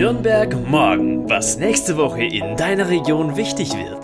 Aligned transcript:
Nürnberg 0.00 0.56
morgen, 0.66 1.28
was 1.28 1.58
nächste 1.58 1.98
Woche 1.98 2.24
in 2.24 2.56
deiner 2.56 2.88
Region 2.88 3.36
wichtig 3.36 3.74
wird. 3.74 4.02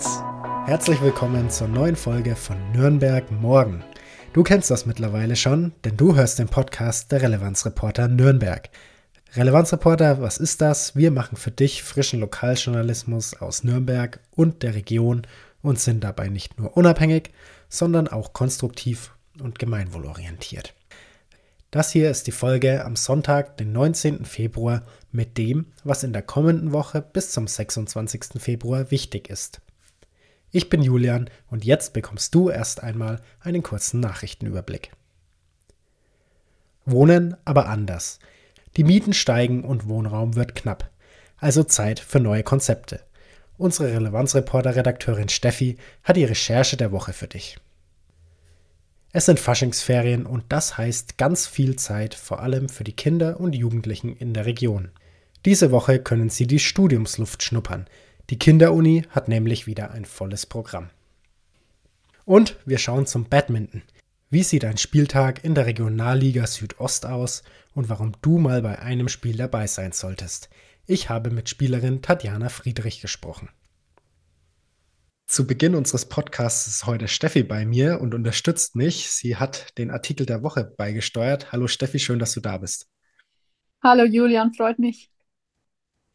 Herzlich 0.66 1.00
willkommen 1.00 1.48
zur 1.48 1.68
neuen 1.68 1.96
Folge 1.96 2.36
von 2.36 2.58
Nürnberg 2.72 3.32
morgen. 3.32 3.82
Du 4.34 4.42
kennst 4.42 4.70
das 4.70 4.84
mittlerweile 4.84 5.36
schon, 5.36 5.72
denn 5.86 5.96
du 5.96 6.14
hörst 6.14 6.38
den 6.38 6.48
Podcast 6.48 7.12
der 7.12 7.22
Relevanzreporter 7.22 8.08
Nürnberg. 8.08 8.68
Relevanzreporter, 9.36 10.20
was 10.20 10.36
ist 10.36 10.60
das? 10.60 10.94
Wir 10.96 11.10
machen 11.10 11.38
für 11.38 11.50
dich 11.50 11.82
frischen 11.82 12.20
Lokaljournalismus 12.20 13.32
aus 13.32 13.64
Nürnberg 13.64 14.20
und 14.32 14.62
der 14.62 14.74
Region 14.74 15.22
und 15.62 15.80
sind 15.80 16.04
dabei 16.04 16.28
nicht 16.28 16.58
nur 16.58 16.76
unabhängig, 16.76 17.30
sondern 17.70 18.06
auch 18.06 18.34
konstruktiv 18.34 19.12
und 19.40 19.58
gemeinwohlorientiert. 19.58 20.74
Das 21.76 21.90
hier 21.90 22.10
ist 22.10 22.26
die 22.26 22.32
Folge 22.32 22.86
am 22.86 22.96
Sonntag, 22.96 23.58
den 23.58 23.70
19. 23.72 24.24
Februar, 24.24 24.86
mit 25.12 25.36
dem, 25.36 25.66
was 25.84 26.04
in 26.04 26.14
der 26.14 26.22
kommenden 26.22 26.72
Woche 26.72 27.02
bis 27.02 27.32
zum 27.32 27.46
26. 27.46 28.40
Februar 28.40 28.90
wichtig 28.90 29.28
ist. 29.28 29.60
Ich 30.50 30.70
bin 30.70 30.80
Julian 30.80 31.28
und 31.50 31.66
jetzt 31.66 31.92
bekommst 31.92 32.34
du 32.34 32.48
erst 32.48 32.82
einmal 32.82 33.20
einen 33.40 33.62
kurzen 33.62 34.00
Nachrichtenüberblick. 34.00 34.90
Wohnen 36.86 37.36
aber 37.44 37.68
anders. 37.68 38.20
Die 38.78 38.84
Mieten 38.84 39.12
steigen 39.12 39.62
und 39.62 39.86
Wohnraum 39.86 40.34
wird 40.34 40.54
knapp. 40.54 40.90
Also 41.36 41.62
Zeit 41.62 42.00
für 42.00 42.20
neue 42.20 42.42
Konzepte. 42.42 43.00
Unsere 43.58 43.92
Relevanzreporter-Redakteurin 43.92 45.28
Steffi 45.28 45.76
hat 46.04 46.16
die 46.16 46.24
Recherche 46.24 46.78
der 46.78 46.90
Woche 46.90 47.12
für 47.12 47.28
dich. 47.28 47.58
Es 49.12 49.26
sind 49.26 49.40
Faschingsferien 49.40 50.26
und 50.26 50.44
das 50.50 50.76
heißt 50.76 51.16
ganz 51.16 51.46
viel 51.46 51.76
Zeit, 51.76 52.14
vor 52.14 52.40
allem 52.40 52.68
für 52.68 52.84
die 52.84 52.92
Kinder 52.92 53.40
und 53.40 53.54
Jugendlichen 53.54 54.14
in 54.16 54.34
der 54.34 54.46
Region. 54.46 54.90
Diese 55.44 55.70
Woche 55.70 56.00
können 56.00 56.28
sie 56.28 56.46
die 56.46 56.58
Studiumsluft 56.58 57.42
schnuppern. 57.42 57.86
Die 58.30 58.38
Kinderuni 58.38 59.04
hat 59.10 59.28
nämlich 59.28 59.66
wieder 59.66 59.92
ein 59.92 60.04
volles 60.04 60.44
Programm. 60.44 60.90
Und 62.24 62.56
wir 62.66 62.78
schauen 62.78 63.06
zum 63.06 63.24
Badminton. 63.24 63.82
Wie 64.28 64.42
sieht 64.42 64.64
ein 64.64 64.76
Spieltag 64.76 65.44
in 65.44 65.54
der 65.54 65.66
Regionalliga 65.66 66.46
Südost 66.48 67.06
aus 67.06 67.44
und 67.74 67.88
warum 67.88 68.12
du 68.22 68.38
mal 68.38 68.60
bei 68.60 68.80
einem 68.80 69.08
Spiel 69.08 69.36
dabei 69.36 69.68
sein 69.68 69.92
solltest? 69.92 70.50
Ich 70.84 71.08
habe 71.08 71.30
mit 71.30 71.48
Spielerin 71.48 72.02
Tatjana 72.02 72.48
Friedrich 72.48 73.00
gesprochen. 73.00 73.48
Zu 75.26 75.44
Beginn 75.44 75.74
unseres 75.74 76.08
Podcasts 76.08 76.68
ist 76.68 76.86
heute 76.86 77.08
Steffi 77.08 77.42
bei 77.42 77.66
mir 77.66 78.00
und 78.00 78.14
unterstützt 78.14 78.76
mich. 78.76 79.10
Sie 79.10 79.34
hat 79.34 79.76
den 79.76 79.90
Artikel 79.90 80.24
der 80.24 80.44
Woche 80.44 80.72
beigesteuert. 80.76 81.50
Hallo 81.50 81.66
Steffi, 81.66 81.98
schön, 81.98 82.20
dass 82.20 82.32
du 82.32 82.40
da 82.40 82.58
bist. 82.58 82.88
Hallo 83.82 84.04
Julian, 84.04 84.54
freut 84.54 84.78
mich. 84.78 85.10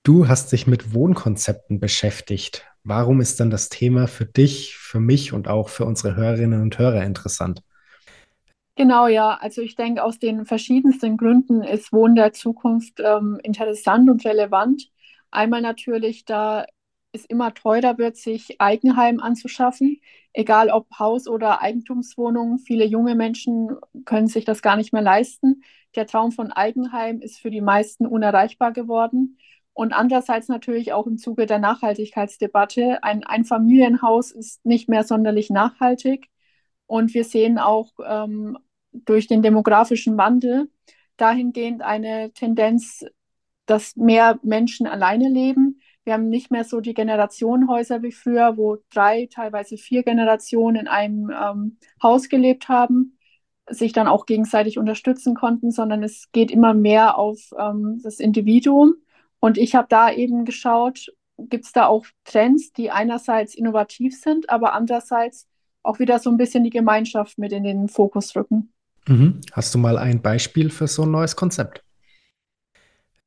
Du 0.04 0.30
hast 0.30 0.54
dich 0.54 0.66
mit 0.66 0.94
Wohnkonzepten 0.94 1.82
beschäftigt. 1.82 2.66
Warum 2.86 3.20
ist 3.20 3.42
dann 3.42 3.50
das 3.50 3.68
Thema 3.68 4.08
für 4.08 4.26
dich, 4.26 4.78
für 4.78 5.02
mich 5.02 5.34
und 5.34 5.50
auch 5.50 5.68
für 5.68 5.84
unsere 5.84 6.16
Hörerinnen 6.16 6.62
und 6.62 6.80
Hörer 6.80 7.04
interessant? 7.04 7.62
Genau, 8.78 9.08
ja. 9.08 9.38
Also 9.42 9.62
ich 9.62 9.76
denke, 9.76 10.04
aus 10.04 10.20
den 10.20 10.46
verschiedensten 10.46 11.18
Gründen 11.18 11.64
ist 11.64 11.92
Wohnen 11.92 12.16
der 12.16 12.32
Zukunft 12.32 13.02
ähm, 13.04 13.42
interessant 13.44 14.10
und 14.10 14.24
relevant. 14.24 14.90
Einmal 15.32 15.62
natürlich, 15.62 16.24
da 16.24 16.66
es 17.14 17.26
immer 17.26 17.54
teurer 17.54 17.98
wird, 17.98 18.18
sich 18.18 18.60
Eigenheim 18.62 19.20
anzuschaffen, 19.20 20.02
egal 20.34 20.70
ob 20.70 20.88
Haus 20.98 21.28
oder 21.28 21.62
Eigentumswohnung. 21.62 22.58
Viele 22.60 22.86
junge 22.86 23.16
Menschen 23.16 23.76
können 24.06 24.28
sich 24.28 24.46
das 24.46 24.62
gar 24.62 24.78
nicht 24.78 24.94
mehr 24.94 25.02
leisten. 25.02 25.64
Der 25.96 26.08
Traum 26.08 26.32
von 26.32 26.52
Eigenheim 26.52 27.20
ist 27.20 27.40
für 27.40 27.52
die 27.52 27.62
meisten 27.62 28.06
unerreichbar 28.06 28.72
geworden. 28.72 29.38
Und 29.74 29.94
andererseits 29.94 30.48
natürlich 30.48 30.94
auch 30.94 31.08
im 31.08 31.18
Zuge 31.18 31.46
der 31.46 31.60
Nachhaltigkeitsdebatte. 31.60 33.04
Ein 33.04 33.24
Einfamilienhaus 33.24 34.32
ist 34.32 34.66
nicht 34.66 34.90
mehr 34.90 35.04
sonderlich 35.04 35.50
nachhaltig. 35.50 36.30
Und 36.88 37.14
wir 37.14 37.24
sehen 37.24 37.58
auch 37.58 37.92
ähm, 38.06 38.58
durch 38.94 39.28
den 39.28 39.42
demografischen 39.42 40.18
Wandel 40.18 40.70
dahingehend 41.18 41.82
eine 41.82 42.32
Tendenz, 42.34 43.06
dass 43.66 43.96
mehr 43.96 44.40
Menschen 44.44 44.88
alleine 44.88 45.30
leben 45.30 45.81
wir 46.04 46.14
haben 46.14 46.30
nicht 46.30 46.52
mehr 46.52 46.64
so 46.64 46.82
die 46.82 46.94
Generationenhäuser 46.94 48.02
wie 48.02 48.12
früher, 48.12 48.58
wo 48.58 48.78
drei, 48.92 49.28
teilweise 49.32 49.78
vier 49.78 50.04
Generationen 50.04 50.82
in 50.82 50.88
einem 50.88 51.32
ähm, 51.32 51.78
Haus 52.02 52.28
gelebt 52.28 52.70
haben, 52.70 53.18
sich 53.70 53.94
dann 53.94 54.08
auch 54.08 54.26
gegenseitig 54.26 54.78
unterstützen 54.78 55.36
konnten, 55.36 55.72
sondern 55.72 56.04
es 56.04 56.32
geht 56.32 56.52
immer 56.52 56.74
mehr 56.74 57.18
auf 57.18 57.40
ähm, 57.58 58.00
das 58.04 58.20
Individuum. 58.20 58.96
Und 59.40 59.58
ich 59.58 59.76
habe 59.76 59.88
da 59.90 60.12
eben 60.12 60.46
geschaut, 60.46 61.12
gibt 61.38 61.66
es 61.66 61.72
da 61.72 61.86
auch 61.86 62.06
Trends, 62.24 62.74
die 62.74 62.92
einerseits 62.92 63.56
innovativ 63.56 64.20
sind, 64.20 64.50
aber 64.50 64.74
andererseits 64.74 65.48
auch 65.84 66.00
wieder 66.00 66.20
so 66.20 66.30
ein 66.30 66.38
bisschen 66.38 66.64
die 66.64 66.70
Gemeinschaft 66.70 67.38
mit 67.38 67.52
in 67.52 67.64
den 67.64 67.88
Fokus 67.88 68.36
rücken. 68.36 68.72
Mhm. 69.08 69.42
Hast 69.52 69.74
du 69.74 69.80
mal 69.80 69.98
ein 69.98 70.22
Beispiel 70.22 70.70
für 70.70 70.88
so 70.88 71.04
ein 71.04 71.12
neues 71.12 71.36
Konzept? 71.36 71.84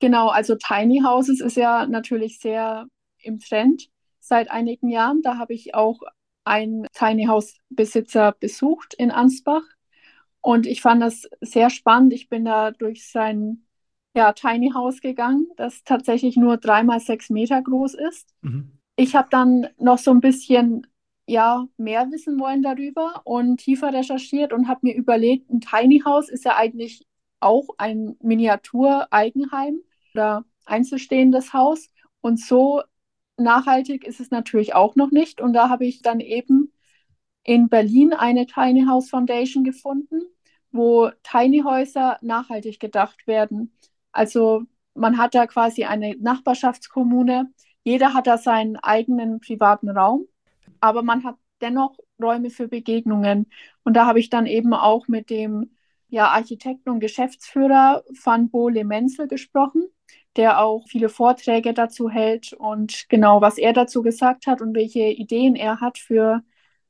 Genau, 0.05 0.29
also 0.29 0.55
Tiny 0.55 1.01
Houses 1.03 1.41
ist 1.41 1.57
ja 1.57 1.87
natürlich 1.87 2.39
sehr 2.39 2.89
im 3.23 3.39
Trend 3.39 3.89
seit 4.21 4.51
einigen 4.51 4.91
Jahren. 4.91 5.23
Da 5.23 5.39
habe 5.39 5.55
ich 5.55 5.75
auch 5.75 5.99
einen 6.45 6.87
Tiny 6.93 7.25
House 7.25 7.57
Besitzer 7.71 8.33
besucht 8.39 8.93
in 8.93 9.11
Ansbach 9.11 9.63
und 10.43 10.67
ich 10.67 10.83
fand 10.83 11.01
das 11.01 11.27
sehr 11.41 11.71
spannend. 11.71 12.13
Ich 12.13 12.29
bin 12.29 12.45
da 12.45 12.71
durch 12.71 13.11
sein 13.11 13.65
ja, 14.15 14.35
Tiny 14.35 14.73
House 14.75 15.01
gegangen, 15.01 15.47
das 15.57 15.85
tatsächlich 15.85 16.37
nur 16.37 16.59
dreimal 16.59 17.01
sechs 17.01 17.31
Meter 17.31 17.63
groß 17.63 17.95
ist. 17.95 18.29
Mhm. 18.43 18.73
Ich 18.97 19.17
habe 19.17 19.29
dann 19.31 19.69
noch 19.79 19.97
so 19.97 20.11
ein 20.11 20.21
bisschen 20.21 20.87
ja, 21.27 21.67
mehr 21.79 22.11
wissen 22.11 22.39
wollen 22.39 22.63
darüber 22.63 23.23
und 23.25 23.57
tiefer 23.57 23.91
recherchiert 23.91 24.53
und 24.53 24.69
habe 24.69 24.81
mir 24.83 24.95
überlegt, 24.97 25.49
ein 25.49 25.63
Tiny 25.63 26.03
House 26.05 26.29
ist 26.29 26.45
ja 26.45 26.57
eigentlich 26.57 27.07
auch 27.41 27.69
ein 27.79 28.17
Miniatur-Eigenheim 28.21 29.81
oder 30.15 30.45
einzelstehendes 30.65 31.53
Haus. 31.53 31.91
Und 32.21 32.41
so 32.41 32.83
nachhaltig 33.37 34.07
ist 34.07 34.21
es 34.21 34.31
natürlich 34.31 34.75
auch 34.75 34.97
noch 34.97 35.11
nicht. 35.11 35.41
Und 35.41 35.53
da 35.53 35.69
habe 35.69 35.85
ich 35.87 36.03
dann 36.03 36.21
eben 36.21 36.73
in 37.43 37.69
Berlin 37.69 38.13
eine 38.13 38.47
Tiny 38.47 38.87
House 38.87 39.11
Foundation 39.11 39.65
gefunden, 39.65 40.23
wo 40.73 41.11
Tiny 41.23 41.61
Häuser 41.61 42.19
nachhaltig 42.23 42.81
gedacht 42.81 43.27
werden. 43.27 43.77
Also 44.13 44.63
man 44.95 45.19
hat 45.19 45.35
da 45.35 45.47
quasi 45.47 45.85
eine 45.85 46.17
Nachbarschaftskommune. 46.17 47.53
Jeder 47.83 48.15
hat 48.15 48.27
da 48.27 48.39
seinen 48.39 48.77
eigenen 48.77 49.41
privaten 49.41 49.91
Raum, 49.91 50.27
aber 50.81 51.03
man 51.03 51.25
hat 51.25 51.37
dennoch 51.61 51.99
Räume 52.23 52.51
für 52.51 52.69
Begegnungen. 52.69 53.51
Und 53.83 53.95
da 53.95 54.07
habe 54.07 54.21
ich 54.21 54.31
dann 54.31 54.47
eben 54.47 54.73
auch 54.73 55.09
mit 55.09 55.31
dem 55.31 55.77
ja, 56.09 56.29
Architekten 56.29 56.91
und 56.91 57.01
Geschäftsführer 57.01 58.05
Van 58.23 58.51
Bole 58.51 58.85
Menzel 58.85 59.29
gesprochen 59.29 59.89
der 60.37 60.61
auch 60.61 60.87
viele 60.89 61.09
Vorträge 61.09 61.75
dazu 61.75 62.11
hält 62.11 62.53
und 62.53 63.09
genau, 63.09 63.41
was 63.41 63.59
er 63.59 63.73
dazu 63.73 64.03
gesagt 64.03 64.47
hat 64.47 64.61
und 64.61 64.75
welche 64.75 65.01
Ideen 65.01 65.57
er 65.57 65.81
hat 65.81 65.99
für 65.99 66.43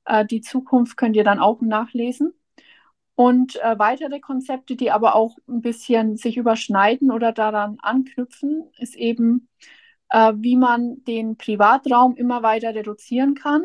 äh, 0.06 0.25
die 0.25 0.41
Zukunft, 0.41 0.97
könnt 0.97 1.16
ihr 1.16 1.25
dann 1.25 1.38
auch 1.38 1.60
nachlesen. 1.60 2.32
Und 3.16 3.56
äh, 3.62 3.78
weitere 3.78 4.21
Konzepte, 4.21 4.77
die 4.77 4.91
aber 4.91 5.15
auch 5.15 5.37
ein 5.49 5.60
bisschen 5.60 6.16
sich 6.16 6.37
überschneiden 6.37 7.12
oder 7.12 7.32
daran 7.32 7.78
anknüpfen, 7.81 8.65
ist 8.78 8.97
eben, 8.97 9.49
äh, 10.11 10.32
wie 10.37 10.56
man 10.56 11.05
den 11.05 11.37
Privatraum 11.37 12.16
immer 12.16 12.43
weiter 12.43 12.75
reduzieren 12.75 13.34
kann 13.34 13.65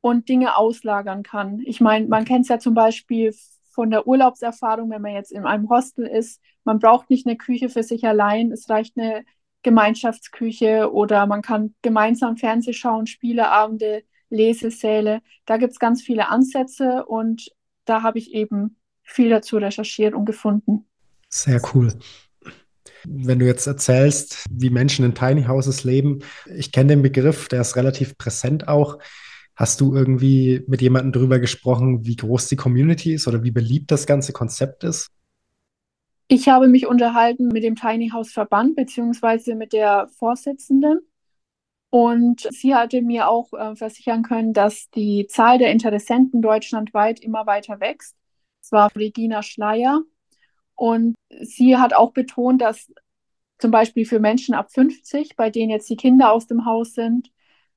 und 0.00 0.28
Dinge 0.28 0.56
auslagern 0.56 1.22
kann. 1.22 1.60
Ich 1.64 1.80
meine, 1.80 2.08
man 2.08 2.24
kennt 2.24 2.42
es 2.42 2.48
ja 2.48 2.58
zum 2.58 2.74
Beispiel 2.74 3.34
von 3.72 3.90
der 3.90 4.06
Urlaubserfahrung, 4.06 4.90
wenn 4.90 5.02
man 5.02 5.14
jetzt 5.14 5.32
in 5.32 5.44
einem 5.44 5.68
Hostel 5.68 6.06
ist, 6.06 6.40
man 6.64 6.78
braucht 6.78 7.10
nicht 7.10 7.26
eine 7.26 7.36
Küche 7.36 7.68
für 7.68 7.82
sich 7.82 8.04
allein, 8.06 8.52
es 8.52 8.68
reicht 8.68 8.96
eine 8.96 9.24
Gemeinschaftsküche 9.62 10.92
oder 10.92 11.26
man 11.26 11.42
kann 11.42 11.74
gemeinsam 11.82 12.36
Fernseh 12.36 12.72
schauen, 12.72 13.06
Spieleabende, 13.06 14.02
Lesesäle. 14.28 15.20
Da 15.46 15.56
gibt 15.56 15.72
es 15.72 15.78
ganz 15.78 16.02
viele 16.02 16.28
Ansätze 16.28 17.04
und 17.06 17.50
da 17.84 18.02
habe 18.02 18.18
ich 18.18 18.32
eben 18.32 18.76
viel 19.02 19.30
dazu 19.30 19.56
recherchiert 19.58 20.14
und 20.14 20.24
gefunden. 20.24 20.86
Sehr 21.28 21.60
cool. 21.74 21.92
Wenn 23.04 23.40
du 23.40 23.46
jetzt 23.46 23.66
erzählst, 23.66 24.44
wie 24.50 24.70
Menschen 24.70 25.04
in 25.04 25.14
Tiny 25.14 25.44
Houses 25.44 25.82
leben, 25.82 26.20
ich 26.46 26.70
kenne 26.70 26.88
den 26.90 27.02
Begriff, 27.02 27.48
der 27.48 27.60
ist 27.60 27.76
relativ 27.76 28.16
präsent 28.16 28.68
auch. 28.68 28.98
Hast 29.54 29.80
du 29.80 29.94
irgendwie 29.94 30.62
mit 30.66 30.80
jemandem 30.80 31.12
darüber 31.12 31.38
gesprochen, 31.38 32.06
wie 32.06 32.16
groß 32.16 32.48
die 32.48 32.56
Community 32.56 33.12
ist 33.12 33.28
oder 33.28 33.42
wie 33.42 33.50
beliebt 33.50 33.90
das 33.90 34.06
ganze 34.06 34.32
Konzept 34.32 34.84
ist? 34.84 35.08
Ich 36.28 36.48
habe 36.48 36.68
mich 36.68 36.86
unterhalten 36.86 37.48
mit 37.48 37.62
dem 37.62 37.76
Tiny 37.76 38.10
House 38.10 38.32
Verband 38.32 38.76
beziehungsweise 38.76 39.54
mit 39.54 39.72
der 39.72 40.08
Vorsitzenden. 40.18 41.00
Und 41.90 42.48
sie 42.50 42.74
hatte 42.74 43.02
mir 43.02 43.28
auch 43.28 43.52
äh, 43.52 43.76
versichern 43.76 44.22
können, 44.22 44.54
dass 44.54 44.88
die 44.90 45.26
Zahl 45.26 45.58
der 45.58 45.70
Interessenten 45.70 46.40
deutschlandweit 46.40 47.20
immer 47.20 47.46
weiter 47.46 47.80
wächst. 47.80 48.16
Es 48.62 48.72
war 48.72 48.94
Regina 48.96 49.42
Schleier. 49.42 50.00
Und 50.74 51.14
sie 51.42 51.76
hat 51.76 51.92
auch 51.92 52.12
betont, 52.12 52.62
dass 52.62 52.90
zum 53.58 53.70
Beispiel 53.70 54.06
für 54.06 54.20
Menschen 54.20 54.54
ab 54.54 54.72
50, 54.72 55.36
bei 55.36 55.50
denen 55.50 55.70
jetzt 55.70 55.90
die 55.90 55.96
Kinder 55.96 56.32
aus 56.32 56.46
dem 56.46 56.64
Haus 56.64 56.94
sind, 56.94 57.30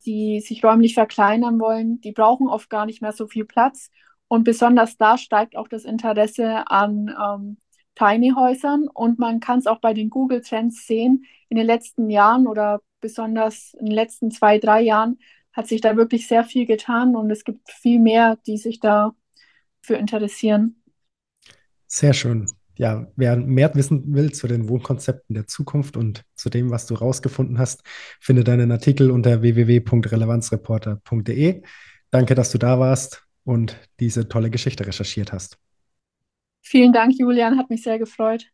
die 0.05 0.41
sich 0.41 0.63
räumlich 0.63 0.93
verkleinern 0.93 1.59
wollen, 1.59 2.01
die 2.01 2.11
brauchen 2.11 2.47
oft 2.47 2.69
gar 2.69 2.85
nicht 2.85 3.01
mehr 3.01 3.11
so 3.11 3.27
viel 3.27 3.45
Platz. 3.45 3.89
Und 4.27 4.43
besonders 4.43 4.97
da 4.97 5.17
steigt 5.17 5.55
auch 5.55 5.67
das 5.67 5.85
Interesse 5.85 6.67
an 6.67 7.13
ähm, 7.21 7.57
Tiny 7.95 8.33
Häusern. 8.35 8.87
Und 8.93 9.19
man 9.19 9.39
kann 9.39 9.59
es 9.59 9.67
auch 9.67 9.79
bei 9.79 9.93
den 9.93 10.09
Google 10.09 10.41
Trends 10.41 10.85
sehen. 10.87 11.25
In 11.49 11.57
den 11.57 11.65
letzten 11.65 12.09
Jahren 12.09 12.47
oder 12.47 12.81
besonders 13.01 13.73
in 13.79 13.85
den 13.85 13.95
letzten 13.95 14.31
zwei, 14.31 14.57
drei 14.59 14.81
Jahren 14.81 15.19
hat 15.53 15.67
sich 15.67 15.81
da 15.81 15.95
wirklich 15.95 16.27
sehr 16.27 16.43
viel 16.43 16.65
getan 16.65 17.15
und 17.15 17.31
es 17.31 17.43
gibt 17.43 17.71
viel 17.71 17.99
mehr, 17.99 18.37
die 18.45 18.57
sich 18.57 18.79
dafür 18.79 19.97
interessieren. 19.97 20.81
Sehr 21.87 22.13
schön. 22.13 22.47
Ja, 22.77 23.07
wer 23.15 23.37
mehr 23.37 23.73
wissen 23.75 24.13
will 24.13 24.33
zu 24.33 24.47
den 24.47 24.67
Wohnkonzepten 24.67 25.33
der 25.33 25.47
Zukunft 25.47 25.95
und 25.95 26.25
zu 26.35 26.49
dem, 26.49 26.71
was 26.71 26.87
du 26.87 26.95
rausgefunden 26.95 27.57
hast, 27.57 27.83
findet 28.19 28.49
deinen 28.49 28.69
Artikel 28.71 29.11
unter 29.11 29.41
www.relevanzreporter.de. 29.41 31.63
Danke, 32.11 32.35
dass 32.35 32.51
du 32.51 32.57
da 32.57 32.77
warst 32.79 33.25
und 33.45 33.77
diese 33.99 34.27
tolle 34.27 34.49
Geschichte 34.49 34.85
recherchiert 34.85 35.31
hast. 35.31 35.57
Vielen 36.61 36.91
Dank, 36.91 37.13
Julian, 37.17 37.57
hat 37.57 37.69
mich 37.69 37.83
sehr 37.83 37.99
gefreut. 37.99 38.45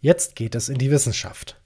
Jetzt 0.00 0.36
geht 0.36 0.54
es 0.54 0.68
in 0.68 0.78
die 0.78 0.90
Wissenschaft. 0.90 1.60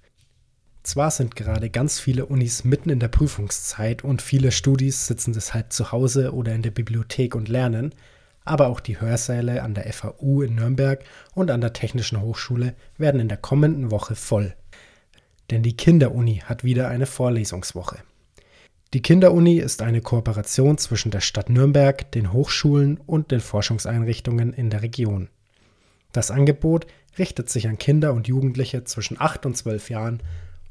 Zwar 0.82 1.10
sind 1.10 1.36
gerade 1.36 1.70
ganz 1.70 2.00
viele 2.00 2.26
Unis 2.26 2.64
mitten 2.64 2.90
in 2.90 3.00
der 3.00 3.08
Prüfungszeit 3.08 4.02
und 4.02 4.22
viele 4.22 4.50
Studis 4.50 5.06
sitzen 5.06 5.32
deshalb 5.32 5.72
zu 5.72 5.92
Hause 5.92 6.32
oder 6.32 6.54
in 6.54 6.62
der 6.62 6.70
Bibliothek 6.70 7.34
und 7.34 7.48
lernen, 7.48 7.94
aber 8.50 8.66
auch 8.66 8.80
die 8.80 9.00
Hörsäle 9.00 9.62
an 9.62 9.74
der 9.74 9.90
FAU 9.92 10.42
in 10.42 10.56
Nürnberg 10.56 11.04
und 11.34 11.52
an 11.52 11.60
der 11.60 11.72
Technischen 11.72 12.20
Hochschule 12.20 12.74
werden 12.98 13.20
in 13.20 13.28
der 13.28 13.36
kommenden 13.36 13.92
Woche 13.92 14.16
voll. 14.16 14.54
Denn 15.50 15.62
die 15.62 15.76
Kinderuni 15.76 16.42
hat 16.44 16.64
wieder 16.64 16.88
eine 16.88 17.06
Vorlesungswoche. 17.06 17.98
Die 18.92 19.02
Kinderuni 19.02 19.58
ist 19.58 19.82
eine 19.82 20.00
Kooperation 20.00 20.78
zwischen 20.78 21.12
der 21.12 21.20
Stadt 21.20 21.48
Nürnberg, 21.48 22.10
den 22.10 22.32
Hochschulen 22.32 22.98
und 22.98 23.30
den 23.30 23.38
Forschungseinrichtungen 23.38 24.52
in 24.52 24.68
der 24.68 24.82
Region. 24.82 25.28
Das 26.10 26.32
Angebot 26.32 26.88
richtet 27.20 27.48
sich 27.48 27.68
an 27.68 27.78
Kinder 27.78 28.12
und 28.12 28.26
Jugendliche 28.26 28.82
zwischen 28.82 29.20
8 29.20 29.46
und 29.46 29.56
12 29.56 29.90
Jahren 29.90 30.22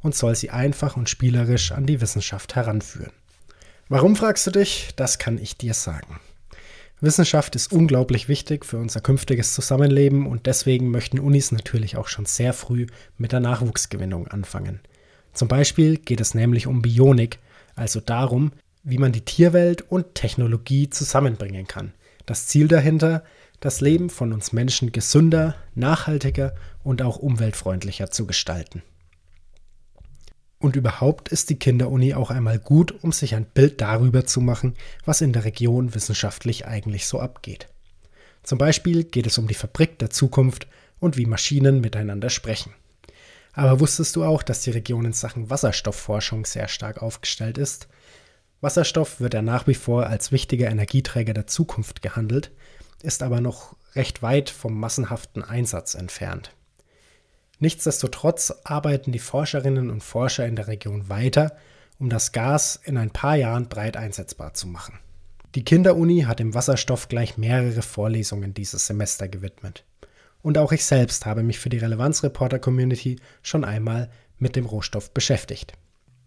und 0.02 0.16
soll 0.16 0.36
sie 0.36 0.50
einfach 0.50 0.98
und 0.98 1.08
spielerisch 1.08 1.72
an 1.72 1.86
die 1.86 2.02
Wissenschaft 2.02 2.56
heranführen. 2.56 3.14
Warum 3.88 4.18
fragst 4.18 4.46
du 4.48 4.52
dich? 4.52 4.90
Das 4.98 5.18
kann 5.18 5.38
ich 5.38 5.58
dir 5.58 5.74
sagen. 5.74 6.20
Wissenschaft 7.02 7.56
ist 7.56 7.72
unglaublich 7.72 8.28
wichtig 8.28 8.66
für 8.66 8.78
unser 8.78 9.00
künftiges 9.00 9.54
Zusammenleben 9.54 10.28
und 10.28 10.46
deswegen 10.48 10.92
möchten 10.92 11.20
Unis 11.20 11.52
natürlich 11.54 11.96
auch 11.96 12.08
schon 12.08 12.26
sehr 12.26 12.52
früh 12.54 12.88
mit 13.18 13.32
der 13.32 13.40
Nachwuchsgewinnung 13.40 14.28
anfangen. 14.28 14.82
Zum 15.34 15.48
Beispiel 15.48 15.98
geht 15.98 16.20
es 16.20 16.34
nämlich 16.34 16.68
um 16.68 16.82
Bionik, 16.82 17.40
also 17.76 18.02
darum, 18.02 18.52
wie 18.84 18.98
man 18.98 19.14
die 19.14 19.24
Tierwelt 19.24 19.82
und 19.90 20.14
Technologie 20.16 20.90
zusammenbringen 20.90 21.68
kann. 21.68 21.94
Das 22.26 22.48
Ziel 22.48 22.68
dahinter, 22.68 23.24
das 23.62 23.80
Leben 23.80 24.10
von 24.10 24.34
uns 24.34 24.52
Menschen 24.52 24.92
gesünder, 24.92 25.56
nachhaltiger 25.76 26.54
und 26.84 27.02
auch 27.02 27.18
umweltfreundlicher 27.18 28.12
zu 28.12 28.28
gestalten. 28.28 28.84
Und 30.60 30.76
überhaupt 30.76 31.30
ist 31.30 31.50
die 31.50 31.58
Kinderuni 31.58 32.14
auch 32.14 32.32
einmal 32.32 32.60
gut, 32.60 32.92
um 33.04 33.14
sich 33.14 33.34
ein 33.34 33.46
Bild 33.46 33.80
darüber 33.80 34.26
zu 34.26 34.42
machen, 34.42 34.76
was 35.06 35.22
in 35.22 35.32
der 35.32 35.46
Region 35.46 35.96
wissenschaftlich 35.96 36.68
eigentlich 36.68 37.08
so 37.08 37.20
abgeht. 37.22 37.68
Zum 38.44 38.58
Beispiel 38.58 39.06
geht 39.06 39.26
es 39.26 39.38
um 39.38 39.48
die 39.48 39.54
Fabrik 39.54 40.00
der 40.00 40.10
Zukunft 40.10 40.68
und 41.00 41.16
wie 41.16 41.26
Maschinen 41.26 41.80
miteinander 41.80 42.30
sprechen. 42.30 42.74
Aber 43.54 43.80
wusstest 43.80 44.16
du 44.16 44.24
auch, 44.24 44.44
dass 44.44 44.62
die 44.62 44.72
Region 44.72 45.06
in 45.06 45.14
Sachen 45.14 45.50
Wasserstoffforschung 45.50 46.46
sehr 46.46 46.68
stark 46.68 47.02
aufgestellt 47.02 47.58
ist? 47.58 47.88
Wasserstoff 48.62 49.22
wird 49.22 49.34
ja 49.34 49.42
nach 49.42 49.68
wie 49.68 49.74
vor 49.74 50.08
als 50.08 50.34
wichtiger 50.34 50.70
Energieträger 50.70 51.34
der 51.34 51.48
Zukunft 51.48 52.02
gehandelt, 52.02 52.52
ist 53.02 53.24
aber 53.24 53.40
noch 53.40 53.76
recht 53.96 54.22
weit 54.22 54.50
vom 54.50 54.78
massenhaften 54.78 55.44
Einsatz 55.44 55.96
entfernt. 55.96 56.52
Nichtsdestotrotz 57.60 58.54
arbeiten 58.64 59.12
die 59.12 59.20
Forscherinnen 59.20 59.90
und 59.90 60.02
Forscher 60.02 60.46
in 60.46 60.56
der 60.56 60.68
Region 60.68 61.10
weiter, 61.10 61.58
um 62.00 62.10
das 62.10 62.32
Gas 62.32 62.80
in 62.84 62.98
ein 62.98 63.12
paar 63.12 63.36
Jahren 63.36 63.68
breit 63.68 63.98
einsetzbar 63.98 64.54
zu 64.54 64.68
machen. 64.68 64.98
Die 65.56 65.66
Kinderuni 65.66 66.22
hat 66.22 66.40
dem 66.40 66.54
Wasserstoff 66.54 67.10
gleich 67.10 67.38
mehrere 67.38 67.82
Vorlesungen 67.82 68.54
dieses 68.54 68.88
Semester 68.88 69.28
gewidmet. 69.28 69.84
Und 70.42 70.58
auch 70.58 70.72
ich 70.72 70.86
selbst 70.86 71.26
habe 71.26 71.44
mich 71.44 71.60
für 71.60 71.70
die 71.70 71.80
Relevanzreporter-Community 71.80 73.20
schon 73.42 73.66
einmal 73.66 74.10
mit 74.38 74.56
dem 74.56 74.66
Rohstoff 74.66 75.12
beschäftigt. 75.12 75.74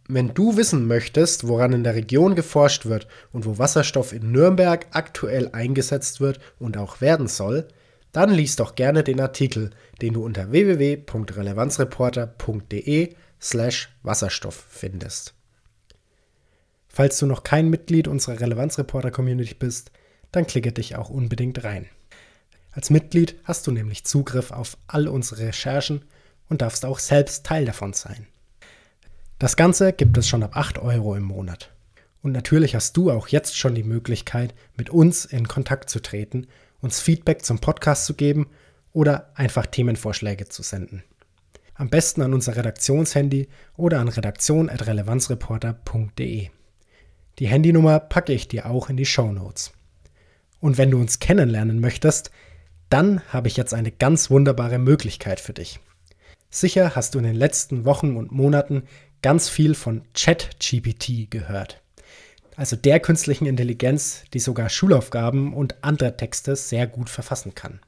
Wenn 0.08 0.34
du 0.34 0.56
wissen 0.56 0.87
möchtest, 0.87 1.46
woran 1.46 1.73
in 1.73 1.84
der 1.84 1.94
Region 1.94 2.34
geforscht 2.34 2.84
wird 2.84 3.06
und 3.32 3.46
wo 3.46 3.56
Wasserstoff 3.56 4.12
in 4.12 4.32
Nürnberg 4.32 4.87
aktuell 4.90 5.49
eingesetzt 5.52 6.20
wird 6.20 6.40
und 6.58 6.76
auch 6.76 7.00
werden 7.00 7.29
soll, 7.29 7.69
dann 8.12 8.30
lies 8.30 8.56
doch 8.56 8.74
gerne 8.74 9.02
den 9.02 9.20
Artikel, 9.20 9.70
den 10.00 10.14
du 10.14 10.24
unter 10.24 10.50
www.relevanzreporter.de 10.52 13.14
slash 13.40 13.88
Wasserstoff 14.02 14.66
findest. 14.68 15.34
Falls 16.88 17.18
du 17.18 17.26
noch 17.26 17.42
kein 17.42 17.68
Mitglied 17.70 18.06
unserer 18.06 18.38
Relevanzreporter-Community 18.38 19.54
bist, 19.54 19.90
dann 20.30 20.46
klicke 20.46 20.72
dich 20.72 20.96
auch 20.96 21.08
unbedingt 21.08 21.64
rein. 21.64 21.86
Als 22.70 22.90
Mitglied 22.90 23.36
hast 23.44 23.66
du 23.66 23.70
nämlich 23.70 24.04
Zugriff 24.04 24.50
auf 24.50 24.76
all 24.86 25.08
unsere 25.08 25.46
Recherchen 25.46 26.04
und 26.48 26.60
darfst 26.60 26.84
auch 26.84 26.98
selbst 26.98 27.46
Teil 27.46 27.64
davon 27.64 27.94
sein. 27.94 28.26
Das 29.38 29.56
Ganze 29.56 29.94
gibt 29.94 30.18
es 30.18 30.28
schon 30.28 30.42
ab 30.42 30.56
8 30.56 30.78
Euro 30.78 31.14
im 31.14 31.24
Monat. 31.24 31.70
Und 32.22 32.32
natürlich 32.32 32.74
hast 32.74 32.96
du 32.96 33.10
auch 33.10 33.28
jetzt 33.28 33.58
schon 33.58 33.74
die 33.74 33.82
Möglichkeit, 33.82 34.54
mit 34.76 34.90
uns 34.90 35.24
in 35.24 35.48
Kontakt 35.48 35.90
zu 35.90 36.00
treten 36.00 36.46
uns 36.82 37.00
Feedback 37.00 37.43
zum 37.44 37.61
Podcast 37.61 38.05
zu 38.05 38.12
geben 38.12 38.50
oder 38.93 39.31
einfach 39.34 39.64
Themenvorschläge 39.67 40.46
zu 40.49 40.62
senden. 40.62 41.02
Am 41.75 41.88
besten 41.88 42.20
an 42.20 42.34
unser 42.34 42.55
Redaktionshandy 42.56 43.49
oder 43.76 44.00
an 44.00 44.08
redaktion.relevanzreporter.de. 44.08 46.49
Die 47.38 47.46
Handynummer 47.46 47.99
packe 47.99 48.34
ich 48.34 48.49
dir 48.49 48.67
auch 48.67 48.90
in 48.90 48.99
die 48.99 49.06
Show 49.06 49.32
Notes. 49.32 49.73
Und 50.61 50.76
wenn 50.76 50.90
du 50.90 51.00
uns 51.00 51.19
kennenlernen 51.19 51.81
möchtest, 51.81 52.31
dann 52.90 53.23
habe 53.29 53.49
ich 53.49 53.56
jetzt 53.56 53.73
eine 53.73 53.90
ganz 53.90 54.29
wunderbare 54.29 54.77
Möglichkeit 54.79 55.41
für 55.41 55.55
dich. 55.55 55.81
Sicher 56.51 56.94
hast 56.94 57.15
du 57.15 57.19
in 57.19 57.24
den 57.24 57.36
letzten 57.36 57.86
Wochen 57.86 58.17
und 58.17 58.32
Monaten 58.32 58.82
ganz 59.22 59.48
viel 59.48 59.74
von 59.74 60.03
ChatGPT 60.12 61.31
gehört 61.31 61.81
also 62.56 62.76
der 62.76 63.00
künstlichen 63.00 63.46
Intelligenz, 63.46 64.24
die 64.34 64.38
sogar 64.38 64.68
Schulaufgaben 64.68 65.54
und 65.54 65.82
andere 65.82 66.16
Texte 66.16 66.56
sehr 66.56 66.86
gut 66.86 67.08
verfassen 67.08 67.54
kann. 67.54 67.80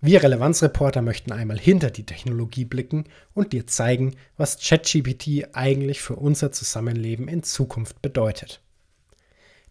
Wir 0.00 0.22
Relevanzreporter 0.22 1.00
möchten 1.00 1.30
einmal 1.30 1.58
hinter 1.58 1.90
die 1.90 2.04
Technologie 2.04 2.64
blicken 2.64 3.04
und 3.34 3.52
dir 3.52 3.68
zeigen, 3.68 4.16
was 4.36 4.58
ChatGPT 4.58 5.54
eigentlich 5.54 6.00
für 6.00 6.16
unser 6.16 6.50
Zusammenleben 6.50 7.28
in 7.28 7.44
Zukunft 7.44 8.02
bedeutet. 8.02 8.60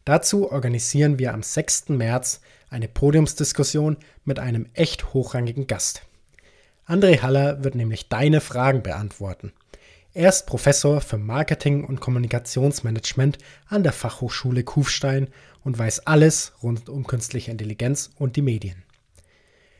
Dazu 0.06 0.50
organisieren 0.50 1.20
wir 1.20 1.34
am 1.34 1.44
6. 1.44 1.90
März 1.90 2.40
eine 2.70 2.88
Podiumsdiskussion 2.88 3.98
mit 4.24 4.40
einem 4.40 4.68
echt 4.74 5.14
hochrangigen 5.14 5.68
Gast. 5.68 6.04
André 6.88 7.22
Haller 7.22 7.64
wird 7.64 7.76
nämlich 7.76 8.08
deine 8.08 8.42
Fragen 8.42 8.84
beantworten. 8.84 9.52
Er 10.14 10.28
ist 10.28 10.46
Professor 10.46 11.00
für 11.00 11.18
Marketing 11.18 11.86
und 11.86 12.02
Kommunikationsmanagement 12.02 13.38
an 13.68 13.84
der 13.84 13.94
Fachhochschule 13.94 14.64
Kufstein 14.64 15.30
und 15.64 15.80
weiß 15.80 16.06
alles 16.06 16.52
rund 16.62 16.90
um 16.90 17.08
künstliche 17.08 17.50
Intelligenz 17.50 18.10
und 18.18 18.36
die 18.36 18.42
Medien. 18.42 18.84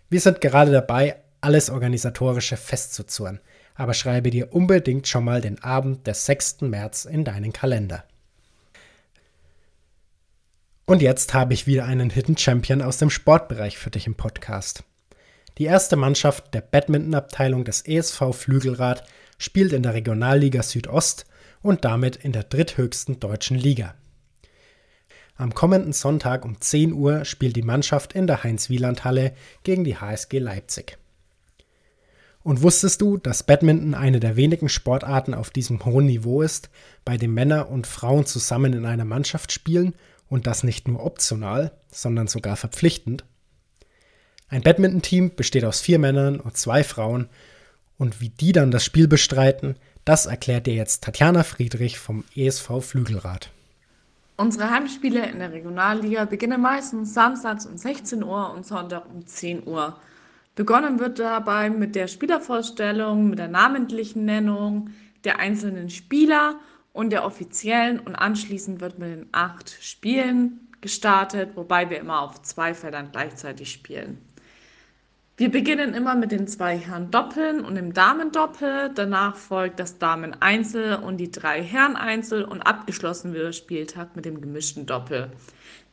Wir 0.10 0.22
sind 0.22 0.40
gerade 0.40 0.72
dabei, 0.72 1.18
alles 1.42 1.70
Organisatorische 1.70 2.56
festzuzurren, 2.56 3.42
aber 3.76 3.94
schreibe 3.94 4.30
dir 4.30 4.54
unbedingt 4.54 5.06
schon 5.10 5.26
mal 5.26 5.42
den 5.42 5.62
Abend 5.64 6.08
des 6.08 6.26
6. 6.26 6.62
März 6.62 7.04
in 7.04 7.26
deinen 7.26 7.52
Kalender. 7.52 8.06
Und 10.86 11.02
jetzt 11.02 11.34
habe 11.34 11.54
ich 11.54 11.68
wieder 11.68 11.86
einen 11.86 12.10
Hidden 12.10 12.38
Champion 12.38 12.82
aus 12.82 12.98
dem 12.98 13.10
Sportbereich 13.10 13.78
für 13.78 13.90
dich 13.90 14.08
im 14.08 14.16
Podcast. 14.16 14.86
Die 15.58 15.66
erste 15.66 15.96
Mannschaft 15.96 16.54
der 16.54 16.62
Badmintonabteilung 16.62 17.66
des 17.66 17.82
ESV 17.82 18.34
Flügelrad 18.34 19.04
spielt 19.38 19.74
in 19.74 19.84
der 19.84 19.94
Regionalliga 19.94 20.64
Südost 20.64 21.26
und 21.62 21.86
damit 21.86 22.16
in 22.16 22.32
der 22.32 22.44
dritthöchsten 22.44 23.20
deutschen 23.20 23.58
Liga. 23.58 23.96
Am 25.36 25.54
kommenden 25.54 25.94
Sonntag 25.94 26.46
um 26.46 26.62
10 26.62 26.94
Uhr 26.94 27.26
spielt 27.26 27.56
die 27.56 27.64
Mannschaft 27.64 28.14
in 28.14 28.28
der 28.28 28.44
Heinz-Wieland-Halle 28.44 29.34
gegen 29.64 29.84
die 29.84 29.98
HSG 29.98 30.40
Leipzig. 30.40 30.98
Und 32.44 32.62
wusstest 32.62 33.02
du, 33.02 33.18
dass 33.18 33.44
Badminton 33.44 33.94
eine 33.94 34.20
der 34.20 34.36
wenigen 34.36 34.70
Sportarten 34.70 35.34
auf 35.34 35.50
diesem 35.50 35.84
hohen 35.86 36.06
Niveau 36.06 36.42
ist, 36.42 36.70
bei 37.06 37.18
dem 37.18 37.34
Männer 37.34 37.70
und 37.70 37.88
Frauen 37.88 38.26
zusammen 38.26 38.74
in 38.74 38.86
einer 38.86 39.06
Mannschaft 39.06 39.52
spielen 39.52 39.94
und 40.28 40.48
das 40.48 40.64
nicht 40.64 40.88
nur 40.88 41.04
optional, 41.06 41.72
sondern 41.92 42.28
sogar 42.28 42.56
verpflichtend? 42.56 43.26
Ein 44.52 44.64
Badminton-Team 44.64 45.32
besteht 45.38 45.64
aus 45.64 45.80
vier 45.80 45.98
Männern 45.98 46.42
und 46.42 46.58
zwei 46.58 46.84
Frauen 46.84 47.30
und 47.98 48.20
wie 48.20 48.28
die 48.28 48.52
dann 48.52 48.70
das 48.70 48.84
Spiel 48.84 49.08
bestreiten, 49.08 49.78
das 50.04 50.26
erklärt 50.26 50.68
dir 50.68 50.74
jetzt 50.74 51.06
Tatjana 51.06 51.44
Friedrich 51.44 51.98
vom 51.98 52.26
ESV 52.36 52.82
Flügelrad. 52.82 53.50
Unsere 54.36 54.70
Heimspiele 54.70 55.26
in 55.30 55.40
der 55.40 55.54
Regionalliga 55.54 56.26
beginnen 56.26 56.60
meistens 56.60 57.14
samstags 57.14 57.66
um 57.66 57.78
16 57.78 58.26
Uhr 58.26 58.52
und 58.54 58.66
Sonntag 58.66 59.06
um 59.14 59.26
10 59.26 59.66
Uhr. 59.66 59.98
Begonnen 60.56 61.00
wird 61.00 61.20
dabei 61.20 61.70
mit 61.70 61.96
der 61.96 62.08
Spielervorstellung, 62.08 63.30
mit 63.30 63.40
der 63.40 63.48
namentlichen 63.48 64.26
Nennung 64.26 64.90
der 65.24 65.40
einzelnen 65.40 65.90
Spieler 65.90 66.56
und 66.92 67.12
der 67.12 67.24
offiziellen 67.24 68.00
und 68.00 68.16
anschließend 68.16 68.82
wird 68.82 69.00
mit 69.00 69.12
den 69.12 69.28
acht 69.32 69.78
Spielen 69.80 70.68
gestartet, 70.82 71.56
wobei 71.56 71.90
wir 71.90 72.02
immer 72.02 72.20
auf 72.20 72.42
zwei 72.42 72.74
Feldern 72.74 73.14
gleichzeitig 73.14 73.72
spielen. 73.72 74.18
Wir 75.42 75.50
beginnen 75.50 75.96
immer 75.96 76.14
mit 76.14 76.32
den 76.32 76.48
zwei 76.48 76.78
Herren 76.78 77.10
Doppeln 77.10 77.66
und 77.66 77.74
dem 77.74 77.94
Damendoppel. 77.94 78.92
Danach 78.94 79.36
folgt 79.36 79.80
das 79.80 79.98
Damen-Einzel 79.98 80.98
und 80.98 81.18
die 81.18 81.32
drei 81.32 81.64
Herren-Einzel 81.64 82.44
und 82.44 82.62
abgeschlossen 82.62 83.34
wird 83.34 83.48
der 83.48 83.52
Spieltag 83.52 84.16
mit 84.16 84.26
dem 84.26 84.40
gemischten 84.40 84.86
Doppel. 84.86 85.32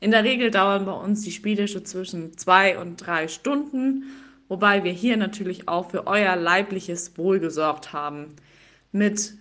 In 0.01 0.11
der 0.11 0.23
Regel 0.23 0.51
dauern 0.51 0.85
bei 0.85 0.93
uns 0.93 1.23
die 1.23 1.31
Spiele 1.31 1.67
schon 1.67 1.87
zwischen 1.87 2.37
zwei 2.37 2.79
und 2.79 2.97
drei 2.97 3.27
Stunden, 3.27 4.05
wobei 4.49 4.85
wir 4.85 4.93
hier 4.93 5.17
natürlich 5.17 5.67
auch 5.67 5.93
für 5.93 6.07
euer 6.07 6.37
leibliches 6.37 7.17
Wohl 7.17 7.41
gesorgt 7.41 7.95
haben. 7.95 8.37
Mit 8.93 9.33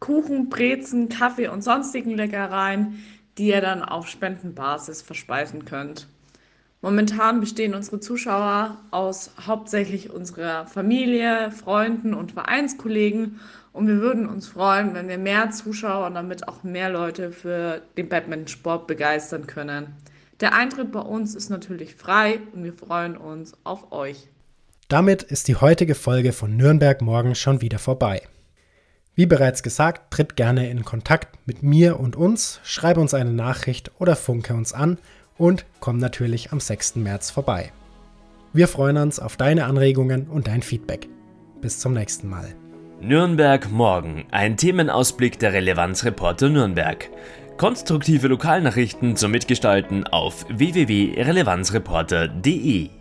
Kuchen, 0.00 0.50
Brezen, 0.50 1.08
Kaffee 1.08 1.48
und 1.48 1.64
sonstigen 1.64 2.14
Leckereien, 2.14 3.02
die 3.38 3.46
ihr 3.46 3.62
dann 3.62 3.82
auf 3.82 4.06
Spendenbasis 4.06 5.00
verspeisen 5.00 5.64
könnt. 5.64 6.08
Momentan 6.82 7.40
bestehen 7.40 7.74
unsere 7.74 8.00
Zuschauer 8.00 8.78
aus 8.90 9.32
hauptsächlich 9.46 10.10
unserer 10.10 10.66
Familie, 10.66 11.50
Freunden 11.50 12.14
und 12.14 12.32
Vereinskollegen 12.32 13.38
und 13.74 13.86
wir 13.86 13.98
würden 13.98 14.26
uns 14.26 14.48
freuen, 14.48 14.94
wenn 14.94 15.06
wir 15.06 15.18
mehr 15.18 15.50
Zuschauer 15.50 16.06
und 16.06 16.14
damit 16.14 16.48
auch 16.48 16.62
mehr 16.62 16.88
Leute 16.88 17.32
für 17.32 17.82
den 17.98 18.08
Badmintonsport 18.08 18.86
begeistern 18.86 19.46
können. 19.46 19.94
Der 20.40 20.54
Eintritt 20.54 20.90
bei 20.90 21.00
uns 21.00 21.34
ist 21.34 21.50
natürlich 21.50 21.96
frei 21.96 22.40
und 22.54 22.64
wir 22.64 22.72
freuen 22.72 23.18
uns 23.18 23.52
auf 23.62 23.92
euch. 23.92 24.28
Damit 24.88 25.22
ist 25.22 25.48
die 25.48 25.56
heutige 25.56 25.94
Folge 25.94 26.32
von 26.32 26.56
Nürnberg 26.56 27.02
morgen 27.02 27.34
schon 27.34 27.60
wieder 27.60 27.78
vorbei. 27.78 28.22
Wie 29.14 29.26
bereits 29.26 29.62
gesagt, 29.62 30.14
tritt 30.14 30.34
gerne 30.34 30.70
in 30.70 30.82
Kontakt 30.82 31.46
mit 31.46 31.62
mir 31.62 32.00
und 32.00 32.16
uns, 32.16 32.58
schreibe 32.62 33.00
uns 33.00 33.12
eine 33.12 33.32
Nachricht 33.32 33.90
oder 33.98 34.16
funke 34.16 34.54
uns 34.54 34.72
an 34.72 34.98
und 35.40 35.64
komm 35.80 35.96
natürlich 35.96 36.52
am 36.52 36.60
6. 36.60 36.94
März 36.96 37.30
vorbei. 37.30 37.72
Wir 38.52 38.68
freuen 38.68 38.98
uns 38.98 39.18
auf 39.18 39.38
deine 39.38 39.64
Anregungen 39.64 40.28
und 40.28 40.48
dein 40.48 40.60
Feedback. 40.62 41.08
Bis 41.62 41.78
zum 41.78 41.94
nächsten 41.94 42.28
Mal. 42.28 42.54
Nürnberg 43.00 43.70
morgen, 43.70 44.26
ein 44.30 44.58
Themenausblick 44.58 45.38
der 45.38 45.54
Relevanzreporter 45.54 46.50
Nürnberg. 46.50 47.08
Konstruktive 47.56 48.28
Lokalnachrichten 48.28 49.16
zum 49.16 49.30
Mitgestalten 49.30 50.06
auf 50.06 50.44
www.relevanzreporter.de 50.50 52.99